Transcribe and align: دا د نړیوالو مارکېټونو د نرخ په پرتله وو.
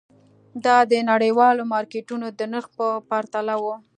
دا 0.65 0.77
د 0.91 0.93
نړیوالو 1.11 1.63
مارکېټونو 1.73 2.27
د 2.39 2.41
نرخ 2.51 2.65
په 2.77 2.87
پرتله 3.09 3.55
وو. 3.63 3.75